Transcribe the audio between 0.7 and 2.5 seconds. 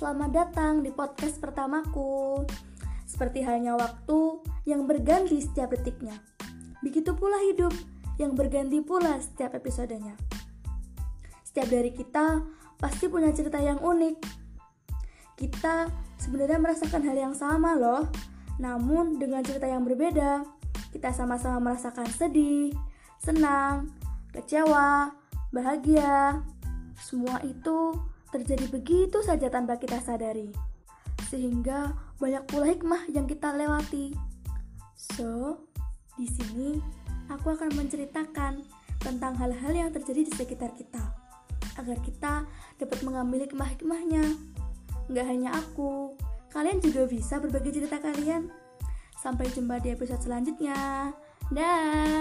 di podcast pertamaku.